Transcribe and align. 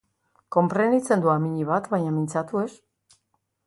Konprenitzen 0.55 1.25
du 1.27 1.31
amiñi 1.35 1.69
bat, 1.73 1.93
baina 1.95 2.17
mintzatu, 2.19 2.67
ez. 2.69 3.17